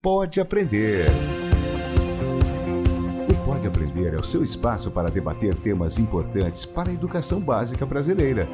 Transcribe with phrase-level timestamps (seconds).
[0.00, 1.06] Pode Aprender.
[3.28, 7.84] O Pode Aprender é o seu espaço para debater temas importantes para a educação básica
[7.84, 8.48] brasileira.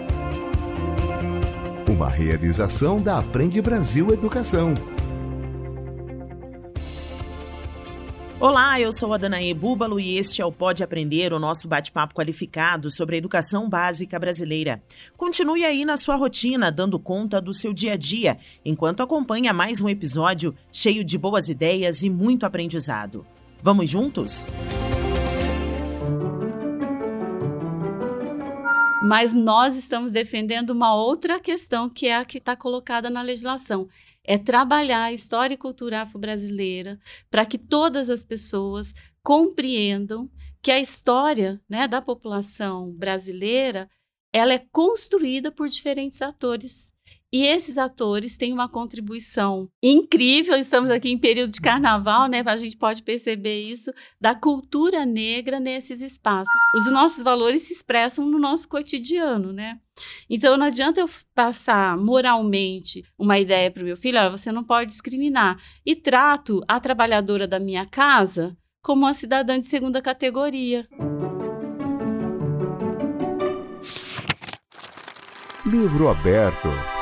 [1.86, 4.72] Uma realização da Aprende Brasil Educação.
[8.46, 12.14] Olá, eu sou a Danae Búbalo e este é o Pode Aprender, o nosso bate-papo
[12.14, 14.82] qualificado sobre a educação básica brasileira.
[15.16, 19.80] Continue aí na sua rotina, dando conta do seu dia a dia, enquanto acompanha mais
[19.80, 23.26] um episódio cheio de boas ideias e muito aprendizado.
[23.62, 24.46] Vamos juntos?
[29.02, 33.88] Mas nós estamos defendendo uma outra questão que é a que está colocada na legislação
[34.24, 36.98] é trabalhar a história e cultura afro-brasileira
[37.30, 40.30] para que todas as pessoas compreendam
[40.62, 43.88] que a história né, da população brasileira
[44.32, 46.93] ela é construída por diferentes atores
[47.34, 50.54] e esses atores têm uma contribuição incrível.
[50.54, 52.44] Estamos aqui em período de carnaval, né?
[52.46, 56.54] A gente pode perceber isso da cultura negra nesses espaços.
[56.76, 59.80] Os nossos valores se expressam no nosso cotidiano, né?
[60.30, 64.62] Então não adianta eu passar moralmente uma ideia para o meu filho, olha, você não
[64.62, 65.58] pode discriminar.
[65.84, 70.86] E trato a trabalhadora da minha casa como uma cidadã de segunda categoria.
[75.66, 76.93] Livro aberto.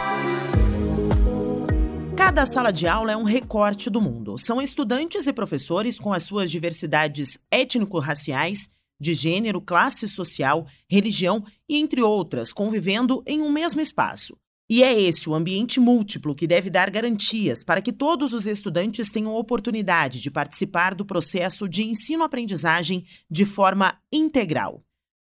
[2.25, 4.39] Cada sala de aula é um recorte do mundo.
[4.39, 11.79] São estudantes e professores com as suas diversidades étnico-raciais, de gênero, classe social, religião e
[11.79, 14.37] entre outras, convivendo em um mesmo espaço.
[14.71, 19.11] E é esse o ambiente múltiplo que deve dar garantias para que todos os estudantes
[19.11, 24.85] tenham oportunidade de participar do processo de ensino-aprendizagem de forma integral.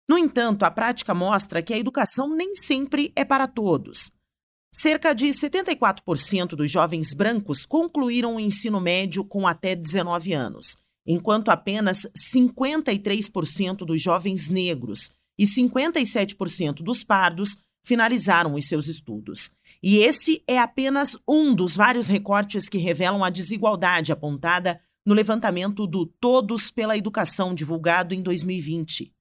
[0.09, 4.11] No entanto, a prática mostra que a educação nem sempre é para todos.
[4.80, 11.50] Cerca de 74% dos jovens brancos concluíram o ensino médio com até 19 anos, enquanto
[11.50, 19.49] apenas 53% dos jovens negros e 57% dos pardos finalizaram os seus estudos.
[19.82, 25.87] E esse é apenas um dos vários recortes que revelam a desigualdade apontada no levantamento
[25.87, 29.11] do Todos pela Educação divulgado em 2020.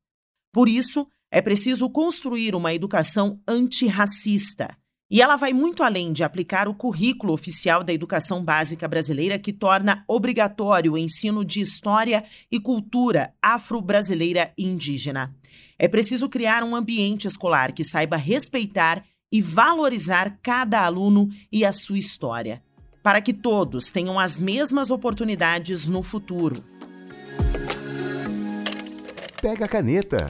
[0.53, 4.77] Por isso, é preciso construir uma educação antirracista
[5.11, 9.53] e ela vai muito além de aplicar o currículo oficial da educação básica brasileira, que
[9.53, 15.34] torna obrigatório o ensino de história e cultura afro-brasileira e indígena.
[15.78, 21.72] É preciso criar um ambiente escolar que saiba respeitar e valorizar cada aluno e a
[21.72, 22.62] sua história,
[23.03, 26.65] para que todos tenham as mesmas oportunidades no futuro.
[29.41, 30.28] Pega a caneta.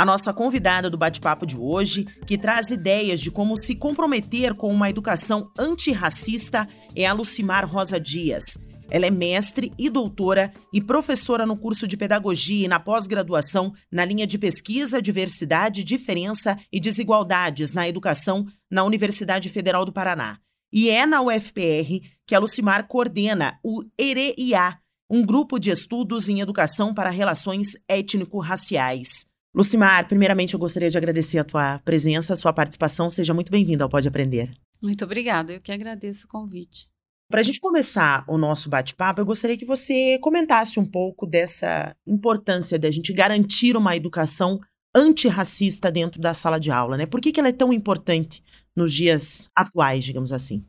[0.00, 4.72] A nossa convidada do bate-papo de hoje, que traz ideias de como se comprometer com
[4.72, 6.66] uma educação antirracista,
[6.96, 8.56] é a Lucimar Rosa Dias.
[8.88, 14.02] Ela é mestre e doutora e professora no curso de Pedagogia e na pós-graduação na
[14.02, 20.38] linha de pesquisa, diversidade, diferença e desigualdades na educação na Universidade Federal do Paraná.
[20.72, 24.78] E é na UFPR que a Lucimar coordena o EREIA,
[25.10, 29.28] um grupo de estudos em educação para relações étnico-raciais.
[29.52, 33.10] Lucimar, primeiramente eu gostaria de agradecer a tua presença, a sua participação.
[33.10, 34.52] Seja muito bem-vinda ao Pode Aprender.
[34.80, 36.88] Muito obrigada, eu que agradeço o convite.
[37.28, 41.94] Para a gente começar o nosso bate-papo, eu gostaria que você comentasse um pouco dessa
[42.06, 44.60] importância da gente garantir uma educação
[44.94, 47.06] antirracista dentro da sala de aula, né?
[47.06, 48.42] Por que, que ela é tão importante
[48.74, 50.64] nos dias atuais, digamos assim?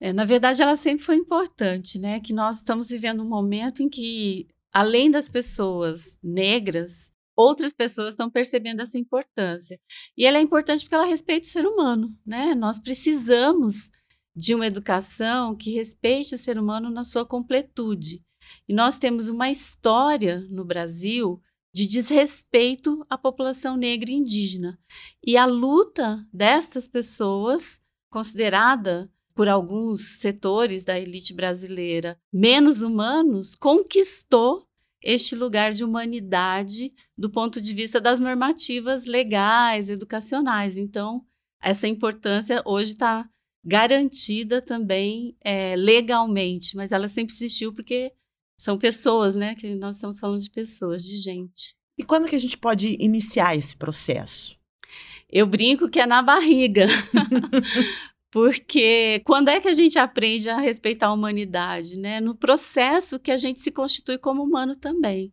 [0.00, 2.20] É, na verdade, ela sempre foi importante, né?
[2.20, 8.30] Que nós estamos vivendo um momento em que, além das pessoas negras, outras pessoas estão
[8.30, 9.80] percebendo essa importância.
[10.16, 12.54] E ela é importante porque ela respeita o ser humano, né?
[12.54, 13.90] Nós precisamos
[14.34, 18.22] de uma educação que respeite o ser humano na sua completude.
[18.68, 21.40] E nós temos uma história no Brasil
[21.72, 24.78] de desrespeito à população negra e indígena.
[25.24, 34.68] E a luta destas pessoas, considerada por alguns setores da elite brasileira menos humanos, conquistou
[35.04, 40.78] este lugar de humanidade do ponto de vista das normativas legais, educacionais.
[40.78, 41.24] Então,
[41.62, 43.28] essa importância hoje está
[43.62, 48.12] garantida também é, legalmente, mas ela sempre existiu porque
[48.58, 49.54] são pessoas, né?
[49.54, 51.76] Que nós estamos falando de pessoas, de gente.
[51.98, 54.58] E quando que a gente pode iniciar esse processo?
[55.30, 56.86] Eu brinco que é na barriga.
[58.34, 62.20] Porque quando é que a gente aprende a respeitar a humanidade, né?
[62.20, 65.32] No processo que a gente se constitui como humano também.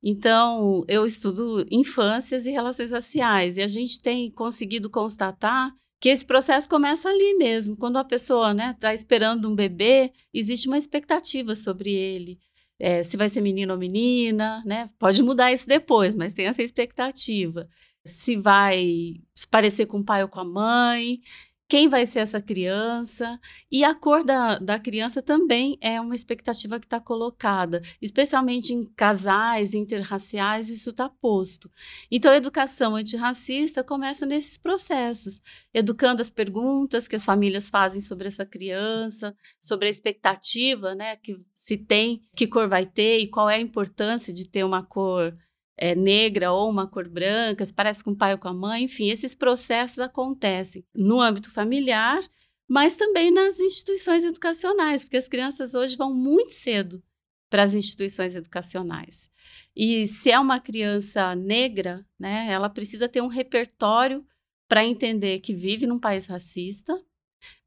[0.00, 6.24] Então, eu estudo infâncias e relações raciais e a gente tem conseguido constatar que esse
[6.24, 7.76] processo começa ali mesmo.
[7.76, 12.38] Quando a pessoa está né, esperando um bebê, existe uma expectativa sobre ele.
[12.78, 14.88] É, se vai ser menino ou menina, né?
[15.00, 17.68] Pode mudar isso depois, mas tem essa expectativa.
[18.04, 21.18] Se vai se parecer com o pai ou com a mãe
[21.68, 23.40] quem vai ser essa criança
[23.70, 28.84] e a cor da, da criança também é uma expectativa que está colocada, especialmente em
[28.84, 31.70] casais interraciais, isso está posto.
[32.10, 35.40] Então, a educação antirracista começa nesses processos,
[35.74, 41.36] educando as perguntas que as famílias fazem sobre essa criança, sobre a expectativa né, que
[41.52, 45.36] se tem, que cor vai ter e qual é a importância de ter uma cor
[45.76, 48.84] é, negra ou uma cor branca, se parece com o pai ou com a mãe,
[48.84, 52.20] enfim, esses processos acontecem no âmbito familiar,
[52.68, 57.02] mas também nas instituições educacionais, porque as crianças hoje vão muito cedo
[57.48, 59.30] para as instituições educacionais.
[59.74, 64.26] E se é uma criança negra, né, ela precisa ter um repertório
[64.68, 67.00] para entender que vive num país racista,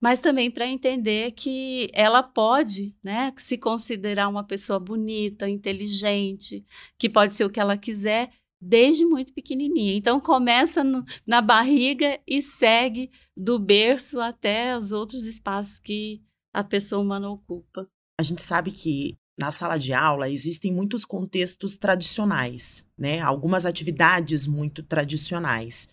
[0.01, 6.65] mas também para entender que ela pode né, se considerar uma pessoa bonita, inteligente,
[6.97, 8.29] que pode ser o que ela quiser
[8.61, 9.95] desde muito pequenininha.
[9.95, 16.21] Então começa no, na barriga e segue do berço até os outros espaços que
[16.53, 17.87] a pessoa humana ocupa.
[18.19, 23.21] A gente sabe que na sala de aula existem muitos contextos tradicionais, né?
[23.21, 25.87] Algumas atividades muito tradicionais.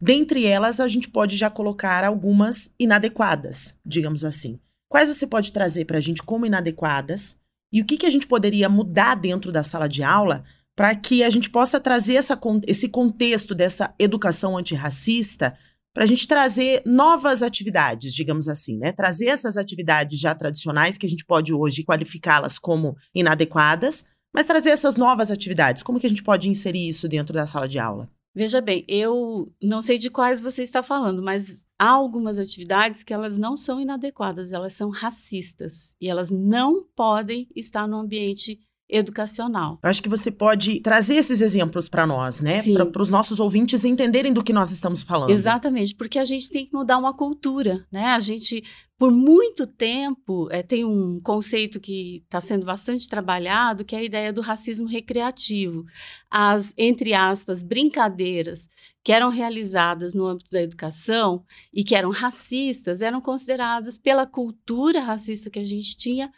[0.00, 4.58] Dentre elas, a gente pode já colocar algumas inadequadas, digamos assim.
[4.88, 7.38] Quais você pode trazer para a gente como inadequadas
[7.72, 10.42] e o que, que a gente poderia mudar dentro da sala de aula
[10.74, 15.56] para que a gente possa trazer essa, esse contexto dessa educação antirracista
[15.92, 18.92] para a gente trazer novas atividades, digamos assim, né?
[18.92, 24.70] Trazer essas atividades já tradicionais que a gente pode hoje qualificá-las como inadequadas, mas trazer
[24.70, 25.82] essas novas atividades.
[25.82, 28.08] Como que a gente pode inserir isso dentro da sala de aula?
[28.34, 33.12] Veja bem, eu não sei de quais você está falando, mas há algumas atividades que
[33.12, 39.78] elas não são inadequadas, elas são racistas e elas não podem estar no ambiente educacional.
[39.82, 42.62] Eu acho que você pode trazer esses exemplos para nós, né?
[42.62, 45.30] Para os nossos ouvintes entenderem do que nós estamos falando.
[45.30, 48.06] Exatamente, porque a gente tem que mudar uma cultura, né?
[48.06, 48.62] A gente,
[48.98, 54.04] por muito tempo, é, tem um conceito que está sendo bastante trabalhado, que é a
[54.04, 55.84] ideia do racismo recreativo.
[56.30, 58.68] As, entre aspas, brincadeiras
[59.02, 65.00] que eram realizadas no âmbito da educação e que eram racistas, eram consideradas pela cultura
[65.00, 66.30] racista que a gente tinha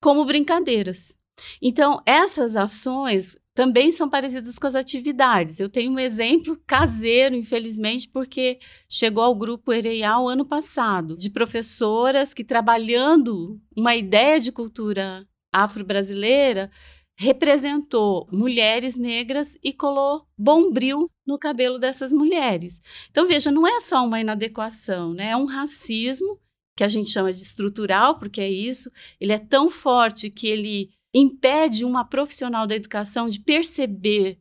[0.00, 1.15] como brincadeiras.
[1.60, 5.58] Então, essas ações também são parecidas com as atividades.
[5.58, 12.34] Eu tenho um exemplo caseiro, infelizmente, porque chegou ao grupo Ereial ano passado, de professoras
[12.34, 16.70] que, trabalhando uma ideia de cultura afro-brasileira,
[17.18, 22.80] representou mulheres negras e colou bombril no cabelo dessas mulheres.
[23.10, 25.30] Então, veja, não é só uma inadequação, né?
[25.30, 26.38] é um racismo
[26.76, 30.90] que a gente chama de estrutural, porque é isso, ele é tão forte que ele
[31.18, 34.38] impede uma profissional da educação de perceber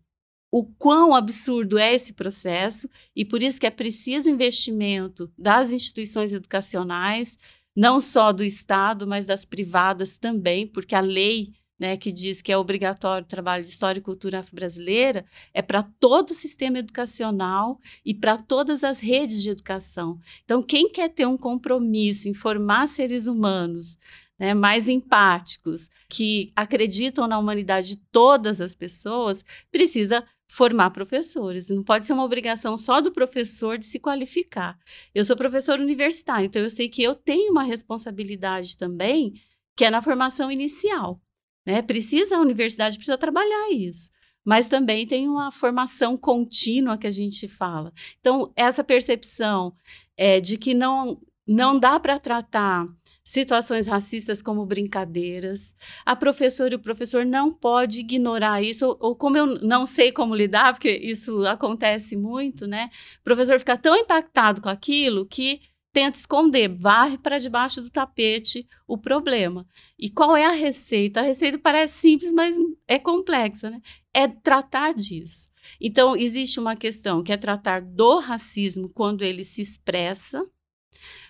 [0.52, 6.34] o quão absurdo é esse processo e por isso que é preciso investimento das instituições
[6.34, 7.38] educacionais,
[7.76, 12.52] não só do Estado, mas das privadas também, porque a lei né, que diz que
[12.52, 17.80] é obrigatório o trabalho de História e Cultura Afro-Brasileira, é para todo o sistema educacional
[18.06, 20.20] e para todas as redes de educação.
[20.44, 23.98] Então, quem quer ter um compromisso em formar seres humanos
[24.38, 31.70] né, mais empáticos, que acreditam na humanidade de todas as pessoas, precisa formar professores.
[31.70, 34.78] Não pode ser uma obrigação só do professor de se qualificar.
[35.14, 39.34] Eu sou professor universitário, então eu sei que eu tenho uma responsabilidade também,
[39.76, 41.20] que é na formação inicial.
[41.66, 41.82] Né?
[41.82, 44.12] Precisa, a universidade precisa trabalhar isso.
[44.46, 47.92] Mas também tem uma formação contínua que a gente fala.
[48.20, 49.74] Então, essa percepção
[50.16, 52.88] é, de que não, não dá para tratar
[53.26, 55.76] situações racistas como brincadeiras.
[56.06, 60.12] A professora e o professor não pode ignorar isso, ou, ou, como eu não sei
[60.12, 62.92] como lidar, porque isso acontece muito, né?
[63.20, 65.60] O professor fica tão impactado com aquilo que
[65.92, 69.66] tenta esconder, varre para debaixo do tapete o problema.
[69.98, 71.22] E qual é a receita?
[71.22, 72.56] A receita parece simples, mas
[72.88, 73.82] é complexa, né?
[74.14, 75.50] É tratar disso.
[75.82, 80.46] Então, existe uma questão que é tratar do racismo quando ele se expressa,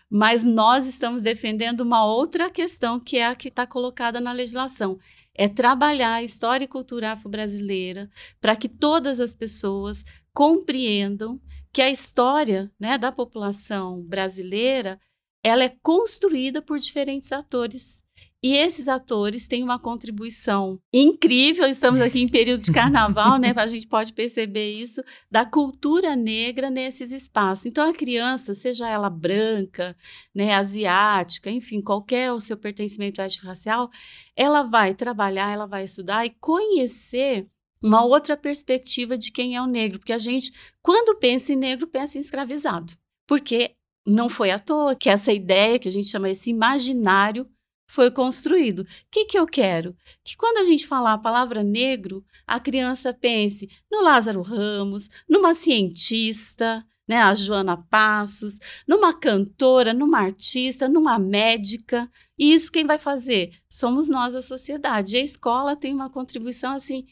[0.09, 4.99] mas nós estamos defendendo uma outra questão que é a que está colocada na legislação.
[5.33, 8.09] É trabalhar a história e cultura afro-brasileira
[8.39, 11.41] para que todas as pessoas compreendam
[11.73, 14.99] que a história né, da população brasileira
[15.43, 18.04] ela é construída por diferentes atores
[18.45, 21.65] E esses atores têm uma contribuição incrível.
[21.65, 23.51] Estamos aqui em período de carnaval, né?
[23.55, 27.65] A gente pode perceber isso da cultura negra nesses espaços.
[27.65, 29.97] Então, a criança, seja ela branca,
[30.31, 33.89] né, asiática, enfim, qualquer o seu pertencimento étnico-racial,
[34.35, 37.47] ela vai trabalhar, ela vai estudar e conhecer
[37.81, 41.87] uma outra perspectiva de quem é o negro, porque a gente, quando pensa em negro,
[41.87, 42.93] pensa em escravizado,
[43.25, 43.71] porque
[44.05, 47.49] não foi à toa que essa ideia que a gente chama esse imaginário
[47.87, 48.79] foi construído.
[48.79, 49.95] O que, que eu quero?
[50.23, 55.53] Que quando a gente falar a palavra negro, a criança pense no Lázaro Ramos, numa
[55.53, 62.09] cientista, né, a Joana Passos, numa cantora, numa artista, numa médica.
[62.37, 63.51] E isso quem vai fazer?
[63.69, 65.15] Somos nós, a sociedade.
[65.15, 67.05] E a escola tem uma contribuição assim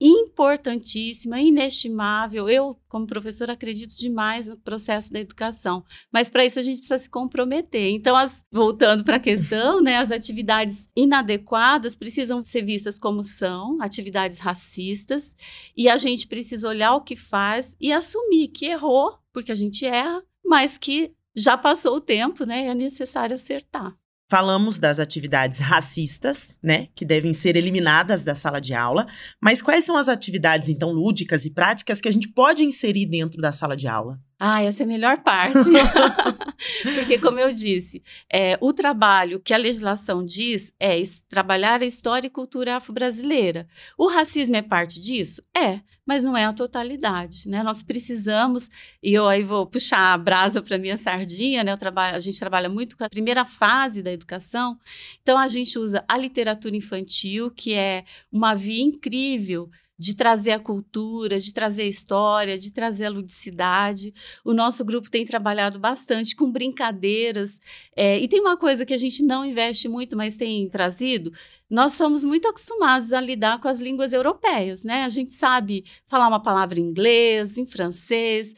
[0.00, 2.48] importantíssima, inestimável.
[2.48, 6.98] Eu, como professora, acredito demais no processo da educação, mas para isso a gente precisa
[6.98, 7.90] se comprometer.
[7.90, 13.80] Então, as, voltando para a questão, né, as atividades inadequadas precisam ser vistas como são,
[13.80, 15.34] atividades racistas,
[15.76, 19.84] e a gente precisa olhar o que faz e assumir que errou, porque a gente
[19.84, 23.96] erra, mas que já passou o tempo, né, é necessário acertar.
[24.28, 29.06] Falamos das atividades racistas, né, que devem ser eliminadas da sala de aula,
[29.40, 33.40] mas quais são as atividades então lúdicas e práticas que a gente pode inserir dentro
[33.40, 34.20] da sala de aula?
[34.38, 35.58] Ah, essa é a melhor parte.
[36.82, 40.96] Porque, como eu disse, é, o trabalho que a legislação diz é
[41.28, 43.66] trabalhar a história e cultura afro-brasileira.
[43.96, 45.42] O racismo é parte disso?
[45.56, 47.48] É, mas não é a totalidade.
[47.48, 47.62] Né?
[47.62, 48.68] Nós precisamos,
[49.02, 51.76] e eu aí vou puxar a brasa para minha sardinha, né?
[51.76, 54.78] Trabalho, a gente trabalha muito com a primeira fase da educação,
[55.22, 60.60] então a gente usa a literatura infantil, que é uma via incrível de trazer a
[60.60, 64.12] cultura, de trazer a história, de trazer a ludicidade.
[64.44, 67.58] O nosso grupo tem trabalhado bastante com brincadeiras.
[67.94, 71.32] É, e tem uma coisa que a gente não investe muito, mas tem trazido.
[71.68, 75.04] Nós somos muito acostumados a lidar com as línguas europeias, né?
[75.04, 78.54] A gente sabe falar uma palavra em inglês, em francês.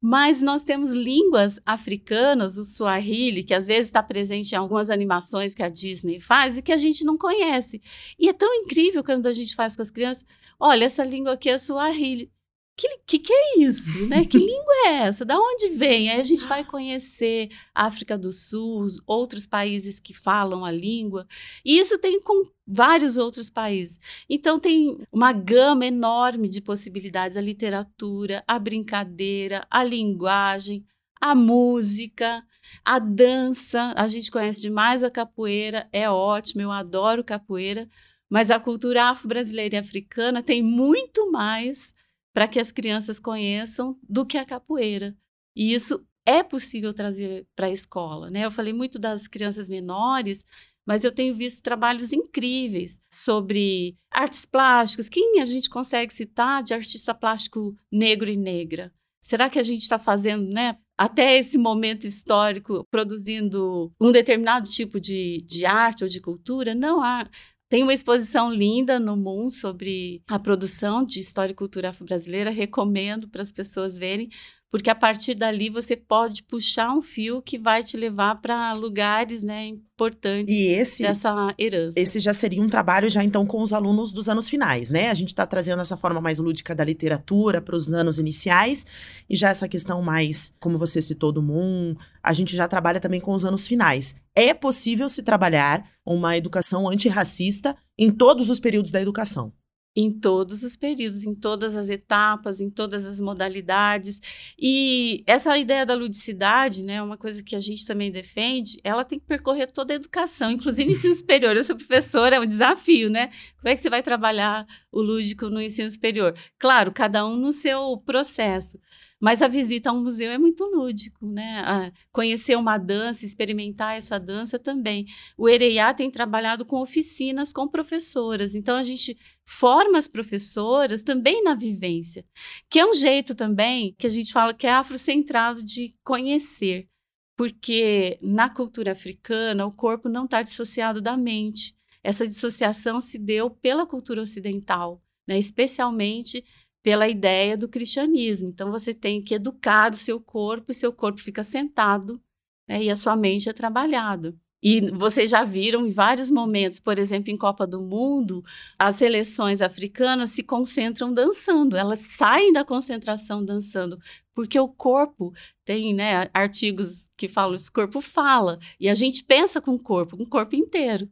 [0.00, 5.54] Mas nós temos línguas africanas, o Swahili, que às vezes está presente em algumas animações
[5.54, 7.82] que a Disney faz e que a gente não conhece.
[8.18, 10.24] E é tão incrível quando a gente faz com as crianças:
[10.58, 12.30] olha, essa língua aqui é Swahili
[12.78, 14.24] que, que, que é isso, né?
[14.24, 15.24] Que língua é essa?
[15.24, 16.10] Da onde vem?
[16.10, 21.26] Aí a gente vai conhecer África do Sul, outros países que falam a língua.
[21.64, 23.98] E isso tem com vários outros países.
[24.30, 30.86] Então tem uma gama enorme de possibilidades, a literatura, a brincadeira, a linguagem,
[31.20, 32.44] a música,
[32.84, 33.92] a dança.
[33.96, 37.88] A gente conhece demais a capoeira, é ótimo, eu adoro capoeira,
[38.30, 41.92] mas a cultura afro-brasileira e africana tem muito mais
[42.38, 45.12] para que as crianças conheçam do que a capoeira.
[45.56, 48.44] E isso é possível trazer para a escola, né?
[48.44, 50.44] Eu falei muito das crianças menores,
[50.86, 55.08] mas eu tenho visto trabalhos incríveis sobre artes plásticas.
[55.08, 58.92] Quem a gente consegue citar de artista plástico negro e negra?
[59.20, 60.78] Será que a gente está fazendo, né?
[60.96, 66.72] Até esse momento histórico, produzindo um determinado tipo de, de arte ou de cultura?
[66.72, 67.28] Não, há,
[67.68, 72.50] tem uma exposição linda no Moon sobre a produção de história e cultura afro-brasileira.
[72.50, 74.30] Recomendo para as pessoas verem,
[74.70, 79.42] porque a partir dali você pode puxar um fio que vai te levar para lugares
[79.42, 81.98] né, importantes e esse, dessa herança.
[81.98, 85.10] Esse já seria um trabalho já então com os alunos dos anos finais, né?
[85.10, 88.84] A gente está trazendo essa forma mais lúdica da literatura para os anos iniciais
[89.28, 93.20] e já essa questão mais, como você citou, do Moon, a gente já trabalha também
[93.20, 94.14] com os anos finais.
[94.34, 99.52] É possível se trabalhar uma educação antirracista em todos os períodos da educação
[100.00, 104.22] em todos os períodos, em todas as etapas, em todas as modalidades.
[104.56, 109.18] E essa ideia da ludicidade, né, uma coisa que a gente também defende, ela tem
[109.18, 111.56] que percorrer toda a educação, inclusive ensino superior.
[111.56, 113.26] Eu sou professora, é um desafio, né?
[113.56, 116.32] Como é que você vai trabalhar o lúdico no ensino superior?
[116.60, 118.78] Claro, cada um no seu processo.
[119.20, 121.60] Mas a visita a um museu é muito lúdico, né?
[121.60, 125.06] A conhecer uma dança, experimentar essa dança também.
[125.36, 131.42] O Ereiá tem trabalhado com oficinas com professoras, então a gente forma as professoras também
[131.42, 132.24] na vivência,
[132.70, 136.88] que é um jeito também que a gente fala que é afrocentrado de conhecer,
[137.36, 141.74] porque na cultura africana o corpo não está dissociado da mente.
[142.04, 145.38] Essa dissociação se deu pela cultura ocidental, né?
[145.38, 146.44] especialmente
[146.82, 148.48] pela ideia do cristianismo.
[148.50, 152.22] Então você tem que educar o seu corpo e seu corpo fica sentado
[152.68, 154.34] né, e a sua mente é trabalhada.
[154.62, 158.44] E vocês já viram em vários momentos, por exemplo, em Copa do Mundo,
[158.76, 163.98] as seleções africanas se concentram dançando, elas saem da concentração dançando,
[164.34, 165.32] porque o corpo
[165.64, 169.82] tem né, artigos que falam isso, o corpo fala, e a gente pensa com o
[169.82, 171.08] corpo, com o corpo inteiro.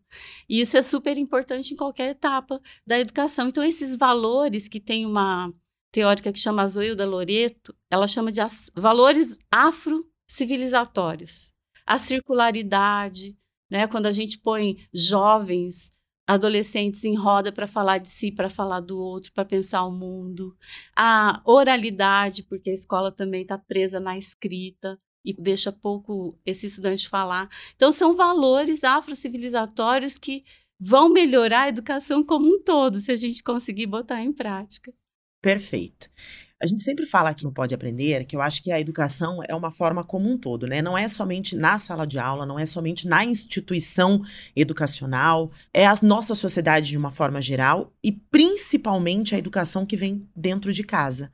[0.49, 3.49] E isso é super importante em qualquer etapa da educação.
[3.49, 5.53] Então, esses valores que tem uma
[5.93, 8.41] teórica que chama Zoilda Loreto, ela chama de
[8.75, 11.51] valores afro-civilizatórios
[11.87, 13.37] a circularidade,
[13.71, 13.87] né?
[13.87, 15.93] Quando a gente põe jovens,
[16.27, 20.57] adolescentes em roda para falar de si, para falar do outro, para pensar o mundo,
[20.95, 27.09] a oralidade, porque a escola também está presa na escrita e deixa pouco esse estudante
[27.09, 27.49] falar.
[27.77, 30.45] Então são valores afrocivilizatórios que
[30.79, 34.93] vão melhorar a educação como um todo, se a gente conseguir botar em prática.
[35.41, 36.11] Perfeito.
[36.59, 39.55] A gente sempre fala aqui no Pode Aprender que eu acho que a educação é
[39.55, 40.81] uma forma como um todo, né?
[40.81, 44.23] Não é somente na sala de aula, não é somente na instituição
[44.55, 50.27] educacional, é a nossa sociedade de uma forma geral e principalmente a educação que vem
[50.35, 51.31] dentro de casa.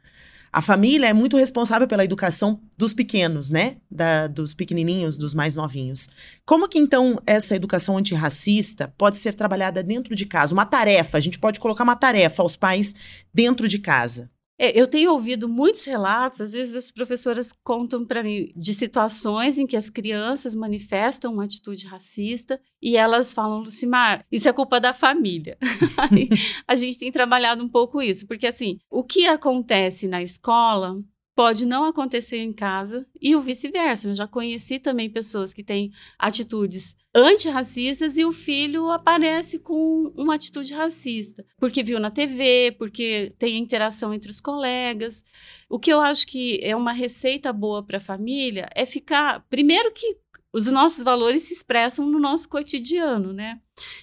[0.52, 3.76] A família é muito responsável pela educação dos pequenos, né?
[3.88, 6.10] Da, dos pequenininhos, dos mais novinhos.
[6.44, 10.52] Como que então essa educação antirracista pode ser trabalhada dentro de casa?
[10.52, 12.92] Uma tarefa, a gente pode colocar uma tarefa aos pais
[13.32, 14.28] dentro de casa.
[14.64, 19.58] É, eu tenho ouvido muitos relatos, às vezes as professoras contam para mim de situações
[19.58, 24.78] em que as crianças manifestam uma atitude racista e elas falam, Lucimar, isso é culpa
[24.78, 25.58] da família.
[26.68, 31.02] a gente tem trabalhado um pouco isso, porque assim, o que acontece na escola
[31.34, 34.10] pode não acontecer em casa e o vice-versa.
[34.10, 40.34] Eu já conheci também pessoas que têm atitudes antirracistas e o filho aparece com uma
[40.34, 45.24] atitude racista, porque viu na TV, porque tem interação entre os colegas.
[45.68, 49.92] O que eu acho que é uma receita boa para a família é ficar, primeiro
[49.92, 50.16] que
[50.52, 53.58] os nossos valores se expressam no nosso cotidiano, né?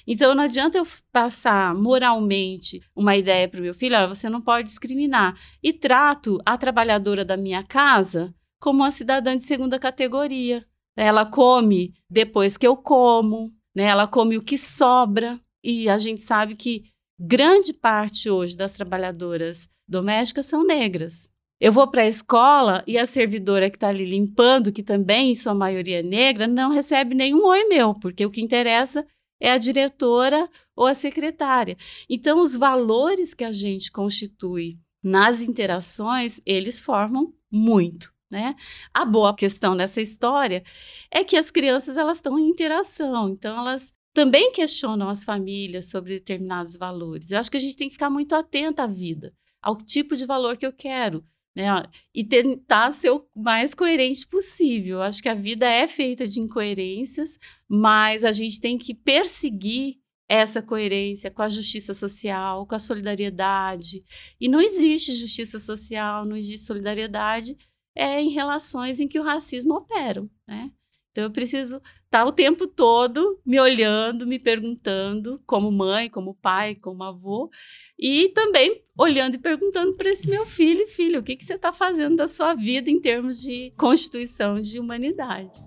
[0.08, 4.42] Então não adianta eu passar moralmente uma ideia para o meu filho, olha, você não
[4.42, 5.40] pode discriminar.
[5.62, 10.66] E trato a trabalhadora da minha casa como uma cidadã de segunda categoria.
[11.02, 13.86] Ela come depois que eu como, né?
[13.86, 15.40] Ela come o que sobra.
[15.64, 16.84] E a gente sabe que
[17.18, 21.30] grande parte hoje das trabalhadoras domésticas são negras.
[21.62, 25.36] Eu vou para a escola e a servidora que está ali limpando, que também em
[25.36, 29.06] sua maioria é negra, não recebe nenhum oi meu, porque o que interessa
[29.42, 31.78] é a diretora ou a secretária.
[32.10, 38.14] Então, os valores que a gente constitui nas interações, eles formam muito.
[38.30, 38.56] Né?
[38.94, 40.64] A boa questão nessa história
[41.12, 46.14] é que as crianças elas estão em interação, então elas também questionam as famílias sobre
[46.14, 47.32] determinados valores.
[47.32, 50.26] Eu acho que a gente tem que ficar muito atenta à vida, ao tipo de
[50.26, 51.24] valor que eu quero
[51.56, 51.66] né?
[52.14, 55.02] E tentar ser o mais coerente possível.
[55.02, 57.38] Acho que a vida é feita de incoerências,
[57.68, 64.06] mas a gente tem que perseguir essa coerência com a justiça social, com a solidariedade.
[64.40, 67.58] E não existe justiça social, não existe solidariedade
[67.96, 70.72] é em relações em que o racismo opera, né?
[71.12, 76.36] Então eu preciso estar tá o tempo todo me olhando, me perguntando, como mãe, como
[76.36, 77.50] pai, como avô,
[77.98, 81.74] e também olhando e perguntando para esse meu filho, filho, o que, que você está
[81.74, 85.60] fazendo da sua vida em termos de constituição de humanidade?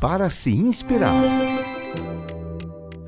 [0.00, 1.14] Para se inspirar.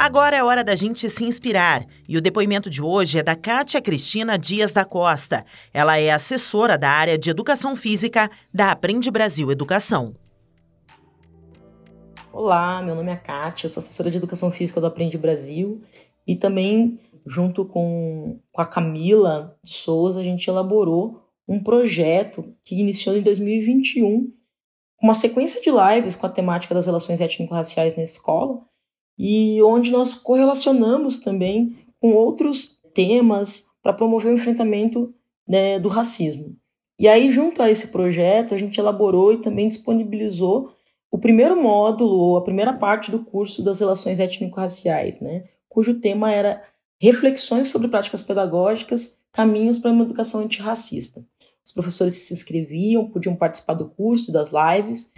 [0.03, 1.85] Agora é hora da gente se inspirar.
[2.09, 5.45] E o depoimento de hoje é da Kátia Cristina Dias da Costa.
[5.75, 10.15] Ela é assessora da área de educação física da Aprende Brasil Educação.
[12.33, 15.83] Olá, meu nome é Kátia, sou assessora de educação física do Aprende Brasil
[16.27, 22.75] e também, junto com, com a Camila de Souza, a gente elaborou um projeto que
[22.75, 24.33] iniciou em 2021,
[25.03, 28.63] uma sequência de lives com a temática das relações étnico-raciais na escola,
[29.23, 35.13] e onde nós correlacionamos também com outros temas para promover o enfrentamento
[35.47, 36.57] né, do racismo.
[36.99, 40.73] E aí, junto a esse projeto, a gente elaborou e também disponibilizou
[41.11, 46.33] o primeiro módulo, ou a primeira parte do curso das relações étnico-raciais, né, cujo tema
[46.33, 46.63] era
[46.99, 51.25] Reflexões sobre práticas pedagógicas, caminhos para uma educação antirracista.
[51.65, 55.11] Os professores se inscreviam, podiam participar do curso, das lives,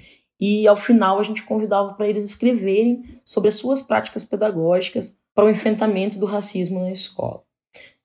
[0.45, 5.45] e ao final a gente convidava para eles escreverem sobre as suas práticas pedagógicas para
[5.45, 7.45] o enfrentamento do racismo na escola.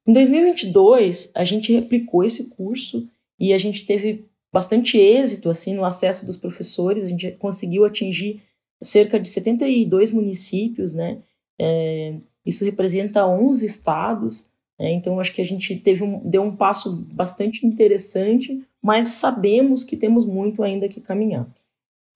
[0.05, 5.83] Em 2022, a gente replicou esse curso e a gente teve bastante êxito assim no
[5.83, 8.43] acesso dos professores, a gente conseguiu atingir
[8.83, 11.17] cerca de 72 municípios, né?
[11.59, 14.47] É, isso representa 11 estados,
[14.79, 14.91] né?
[14.91, 19.97] então acho que a gente teve um, deu um passo bastante interessante, mas sabemos que
[19.97, 21.47] temos muito ainda que caminhar.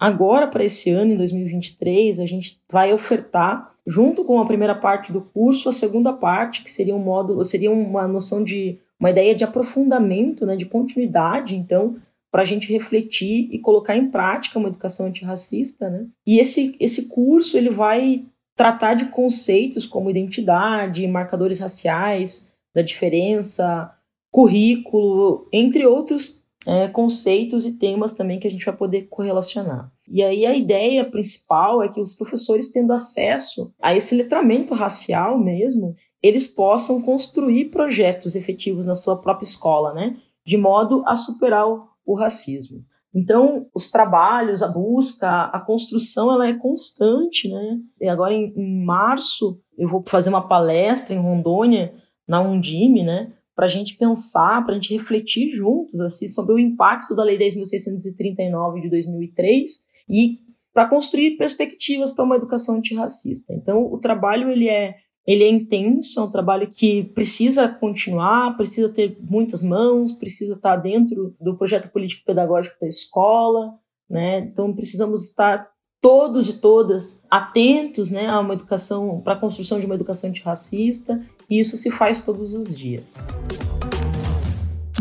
[0.01, 5.11] Agora, para esse ano, em 2023, a gente vai ofertar, junto com a primeira parte
[5.11, 9.35] do curso, a segunda parte, que seria um módulo, seria uma noção de uma ideia
[9.35, 11.97] de aprofundamento, né, de continuidade, então,
[12.31, 16.07] para a gente refletir e colocar em prática uma educação antirracista, né?
[16.25, 23.93] E esse, esse curso ele vai tratar de conceitos como identidade, marcadores raciais, da diferença,
[24.31, 29.91] currículo, entre outros é, conceitos e temas também que a gente vai poder correlacionar.
[30.07, 35.37] E aí a ideia principal é que os professores tendo acesso a esse letramento racial
[35.37, 40.17] mesmo, eles possam construir projetos efetivos na sua própria escola, né?
[40.45, 42.83] De modo a superar o, o racismo.
[43.13, 47.79] Então, os trabalhos, a busca, a construção, ela é constante, né?
[47.99, 51.93] E agora, em, em março, eu vou fazer uma palestra em Rondônia,
[52.27, 53.33] na Undime, né?
[53.55, 57.37] Para a gente pensar, para a gente refletir juntos, assim, sobre o impacto da Lei
[57.37, 59.69] 10.639 de 2003
[60.09, 60.39] e
[60.73, 63.53] para construir perspectivas para uma educação antirracista.
[63.53, 68.89] Então, o trabalho, ele é ele é intenso, é um trabalho que precisa continuar, precisa
[68.89, 73.75] ter muitas mãos, precisa estar dentro do projeto político-pedagógico da escola,
[74.09, 74.39] né?
[74.39, 75.69] Então precisamos estar
[76.01, 81.21] todos e todas atentos, né, a uma educação para a construção de uma educação antirracista,
[81.51, 83.25] e isso se faz todos os dias.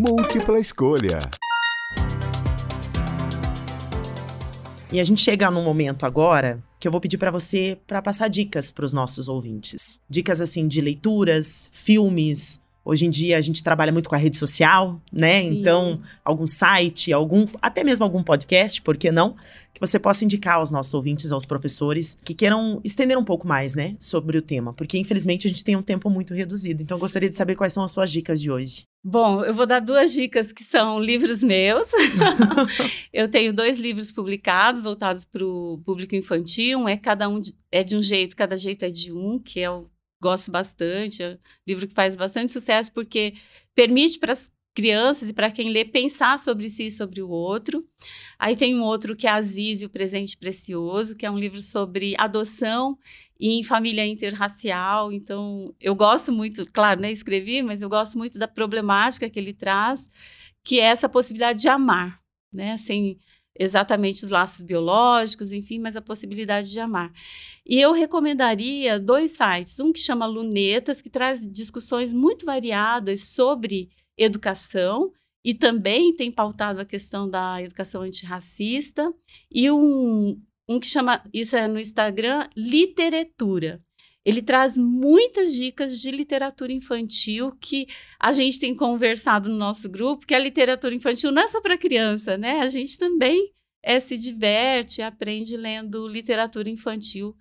[0.00, 1.20] Múltipla escolha.
[4.92, 8.26] E a gente chega num momento agora que eu vou pedir para você para passar
[8.26, 10.00] dicas para os nossos ouvintes.
[10.08, 12.60] Dicas assim de leituras, filmes.
[12.90, 15.42] Hoje em dia a gente trabalha muito com a rede social, né?
[15.42, 15.60] Sim.
[15.60, 19.36] Então, algum site, algum, até mesmo algum podcast, por que não?
[19.72, 23.76] Que você possa indicar aos nossos ouvintes, aos professores, que queiram estender um pouco mais,
[23.76, 26.82] né, sobre o tema, porque infelizmente a gente tem um tempo muito reduzido.
[26.82, 28.82] Então, eu gostaria de saber quais são as suas dicas de hoje.
[29.04, 31.90] Bom, eu vou dar duas dicas que são livros meus.
[33.14, 36.80] eu tenho dois livros publicados voltados para o público infantil.
[36.80, 39.60] Um é cada um de, é de um jeito, cada jeito é de um, que
[39.60, 39.88] eu
[40.20, 41.22] gosto bastante.
[41.22, 43.34] É um livro que faz bastante sucesso porque
[43.74, 47.84] permite para as crianças e para quem lê pensar sobre si e sobre o outro.
[48.38, 51.60] Aí tem um outro que é Aziz e o Presente Precioso, que é um livro
[51.60, 52.96] sobre adoção
[53.38, 55.12] em família interracial.
[55.12, 59.52] Então, eu gosto muito, claro, né, escrevi, mas eu gosto muito da problemática que ele
[59.52, 60.08] traz,
[60.62, 62.20] que é essa possibilidade de amar,
[62.52, 63.18] né, sem
[63.58, 67.12] exatamente os laços biológicos, enfim, mas a possibilidade de amar.
[67.66, 73.90] E eu recomendaria dois sites, um que chama Lunetas, que traz discussões muito variadas sobre
[74.16, 75.12] educação
[75.44, 79.12] e também tem pautado a questão da educação antirracista,
[79.50, 83.82] e um, um que chama, isso é no Instagram, Literatura.
[84.24, 87.86] Ele traz muitas dicas de literatura infantil que
[88.18, 91.78] a gente tem conversado no nosso grupo, que a literatura infantil não é só para
[91.78, 92.60] criança, né?
[92.60, 93.50] A gente também
[93.82, 97.34] é, se diverte, aprende lendo literatura infantil.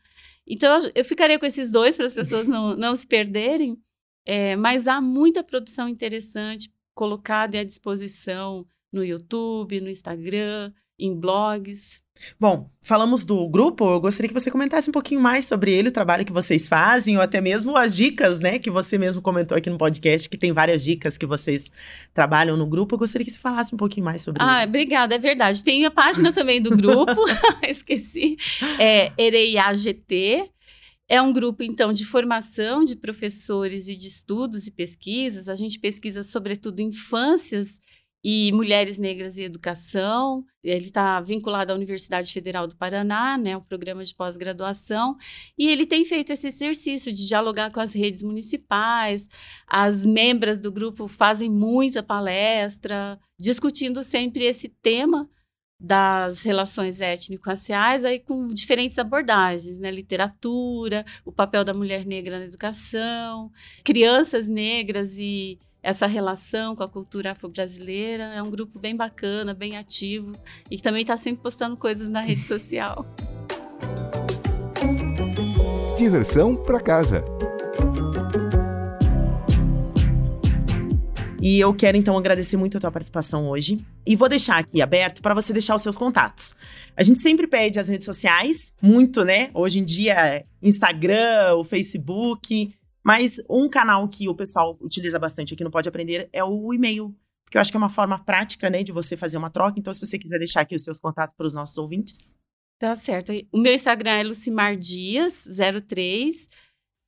[0.48, 3.78] Então, eu ficaria com esses dois para as pessoas não, não se perderem,
[4.26, 12.02] é, mas há muita produção interessante colocada à disposição no YouTube, no Instagram, em blogs.
[12.40, 15.92] Bom, falamos do grupo, eu gostaria que você comentasse um pouquinho mais sobre ele, o
[15.92, 19.70] trabalho que vocês fazem, ou até mesmo as dicas, né, que você mesmo comentou aqui
[19.70, 21.72] no podcast, que tem várias dicas que vocês
[22.14, 22.96] trabalham no grupo.
[22.96, 24.70] Eu gostaria que você falasse um pouquinho mais sobre ah, ele.
[24.70, 25.64] obrigada, é verdade.
[25.64, 27.14] Tem a página também do grupo,
[27.68, 28.38] esqueci,
[28.80, 30.50] é EREIAGT.
[31.12, 35.50] É um grupo, então, de formação de professores e de estudos e pesquisas.
[35.50, 37.82] A gente pesquisa, sobretudo, infâncias
[38.24, 40.44] e Mulheres Negras e Educação.
[40.64, 45.16] Ele está vinculado à Universidade Federal do Paraná, né, o programa de pós-graduação,
[45.58, 49.30] e ele tem feito esse exercício de dialogar com as redes municipais.
[49.68, 55.30] As membras do grupo fazem muita palestra, discutindo sempre esse tema
[55.80, 59.90] das relações étnico-raciais aí com diferentes abordagens, né?
[59.90, 63.50] Literatura, o papel da mulher negra na educação,
[63.82, 68.26] crianças negras e essa relação com a cultura afro-brasileira.
[68.26, 70.34] É um grupo bem bacana, bem ativo
[70.70, 73.06] e que também está sempre postando coisas na rede social.
[75.98, 77.24] Diversão para casa.
[81.42, 85.22] E eu quero então agradecer muito a tua participação hoje e vou deixar aqui aberto
[85.22, 86.54] para você deixar os seus contatos.
[86.98, 89.50] A gente sempre pede as redes sociais, muito, né?
[89.54, 92.74] Hoje em dia, Instagram, o Facebook,
[93.10, 97.12] mas um canal que o pessoal utiliza bastante aqui no Pode Aprender é o e-mail,
[97.43, 99.80] porque eu acho que é uma forma prática, né, de você fazer uma troca.
[99.80, 102.38] Então, se você quiser deixar aqui os seus contatos para os nossos ouvintes.
[102.78, 103.32] Tá certo.
[103.52, 105.48] O meu Instagram é Lucimar Dias,
[105.88, 106.48] 03.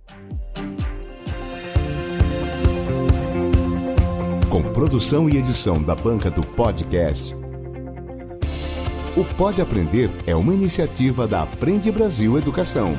[4.51, 7.35] Com produção e edição da banca do podcast.
[9.17, 12.95] O Pode Aprender é uma iniciativa da Aprende Brasil Educação.